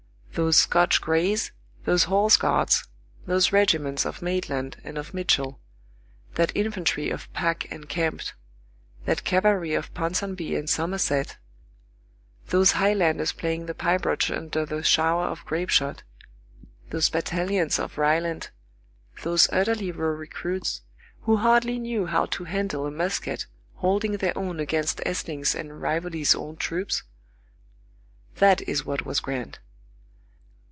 Those 0.33 0.55
Scotch 0.55 1.01
Grays, 1.01 1.51
those 1.83 2.05
Horse 2.05 2.37
Guards, 2.37 2.87
those 3.25 3.51
regiments 3.51 4.05
of 4.05 4.21
Maitland 4.21 4.77
and 4.81 4.97
of 4.97 5.13
Mitchell, 5.13 5.59
that 6.35 6.55
infantry 6.55 7.09
of 7.09 7.29
Pack 7.33 7.69
and 7.69 7.89
Kempt, 7.89 8.33
that 9.03 9.25
cavalry 9.25 9.73
of 9.73 9.93
Ponsonby 9.93 10.55
and 10.55 10.69
Somerset, 10.69 11.35
those 12.47 12.71
Highlanders 12.71 13.33
playing 13.33 13.65
the 13.65 13.73
pibroch 13.73 14.31
under 14.35 14.65
the 14.65 14.83
shower 14.83 15.25
of 15.25 15.43
grape 15.43 15.67
shot, 15.69 16.03
those 16.91 17.09
battalions 17.09 17.77
of 17.77 17.97
Rylandt, 17.97 18.51
those 19.23 19.49
utterly 19.51 19.91
raw 19.91 20.15
recruits, 20.17 20.79
who 21.23 21.35
hardly 21.37 21.77
knew 21.77 22.05
how 22.05 22.25
to 22.27 22.45
handle 22.45 22.85
a 22.85 22.91
musket 22.91 23.47
holding 23.75 24.13
their 24.13 24.35
own 24.37 24.61
against 24.61 24.99
Essling's 25.05 25.53
and 25.53 25.81
Rivoli's 25.81 26.33
old 26.33 26.57
troops,—that 26.61 28.61
is 28.61 28.85
what 28.85 29.05
was 29.05 29.19
grand. 29.19 29.59